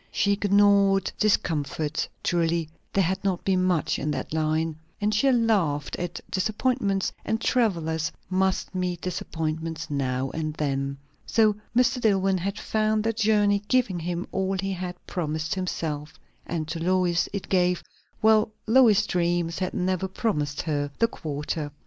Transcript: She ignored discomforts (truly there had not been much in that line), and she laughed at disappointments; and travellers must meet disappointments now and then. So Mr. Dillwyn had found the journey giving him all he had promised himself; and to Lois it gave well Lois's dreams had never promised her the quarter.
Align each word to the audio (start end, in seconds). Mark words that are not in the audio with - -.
She 0.11 0.31
ignored 0.31 1.11
discomforts 1.19 2.09
(truly 2.23 2.67
there 2.91 3.03
had 3.03 3.23
not 3.23 3.45
been 3.45 3.63
much 3.63 3.99
in 3.99 4.09
that 4.09 4.33
line), 4.33 4.75
and 4.99 5.13
she 5.13 5.31
laughed 5.31 5.95
at 5.97 6.19
disappointments; 6.31 7.11
and 7.23 7.39
travellers 7.39 8.11
must 8.27 8.73
meet 8.73 8.99
disappointments 9.01 9.91
now 9.91 10.31
and 10.31 10.55
then. 10.55 10.97
So 11.27 11.55
Mr. 11.77 12.01
Dillwyn 12.01 12.39
had 12.39 12.57
found 12.57 13.03
the 13.03 13.13
journey 13.13 13.61
giving 13.67 13.99
him 13.99 14.25
all 14.31 14.57
he 14.57 14.73
had 14.73 14.95
promised 15.05 15.53
himself; 15.53 16.17
and 16.47 16.67
to 16.69 16.79
Lois 16.83 17.29
it 17.31 17.47
gave 17.47 17.83
well 18.23 18.49
Lois's 18.65 19.05
dreams 19.05 19.59
had 19.59 19.75
never 19.75 20.07
promised 20.07 20.63
her 20.63 20.89
the 20.97 21.07
quarter. 21.07 21.69